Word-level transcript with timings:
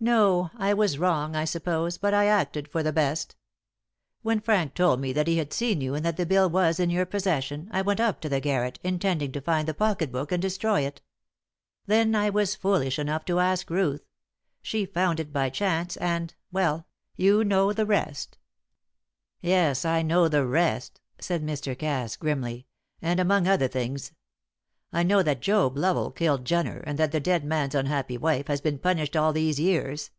No, 0.00 0.52
I 0.56 0.74
was 0.74 0.96
wrong, 0.96 1.34
I 1.34 1.44
suppose, 1.44 1.98
but 1.98 2.14
I 2.14 2.26
acted 2.26 2.68
for 2.68 2.84
the 2.84 2.92
best. 2.92 3.34
When 4.22 4.38
Frank 4.38 4.74
told 4.74 5.00
me 5.00 5.12
that 5.12 5.26
he 5.26 5.38
had 5.38 5.52
seen 5.52 5.80
you, 5.80 5.96
and 5.96 6.04
that 6.04 6.16
the 6.16 6.24
bill 6.24 6.48
was 6.48 6.78
in 6.78 6.88
your 6.88 7.04
possession, 7.04 7.66
I 7.72 7.82
went 7.82 7.98
up 7.98 8.20
to 8.20 8.28
the 8.28 8.38
garret, 8.38 8.78
intending 8.84 9.32
to 9.32 9.40
find 9.40 9.66
the 9.66 9.74
pocket 9.74 10.12
book 10.12 10.30
and 10.30 10.40
destroy 10.40 10.82
it. 10.82 11.00
Then 11.86 12.14
I 12.14 12.30
was 12.30 12.54
foolish 12.54 12.96
enough 12.96 13.24
to 13.24 13.40
ask 13.40 13.68
Ruth; 13.70 14.04
she 14.62 14.86
found 14.86 15.18
it 15.18 15.32
by 15.32 15.50
chance 15.50 15.96
and 15.96 16.32
well, 16.52 16.86
you 17.16 17.42
know 17.42 17.72
the 17.72 17.84
rest." 17.84 18.38
"Yes, 19.40 19.84
I 19.84 20.02
know 20.02 20.28
the 20.28 20.46
rest," 20.46 21.00
said 21.20 21.42
Mr. 21.42 21.76
Cass, 21.76 22.14
grimly; 22.14 22.68
"and, 23.02 23.18
among 23.18 23.48
other 23.48 23.66
things. 23.66 24.12
I 24.90 25.02
know 25.02 25.22
that 25.22 25.40
Job 25.42 25.76
Lovell 25.76 26.10
killed 26.10 26.46
Jenner, 26.46 26.78
and 26.78 26.98
that 26.98 27.12
the 27.12 27.20
dead 27.20 27.44
man's 27.44 27.74
unhappy 27.74 28.16
wife 28.16 28.46
has 28.46 28.62
been 28.62 28.78
punished 28.78 29.16
all 29.16 29.34
these 29.34 29.60
years. 29.60 30.10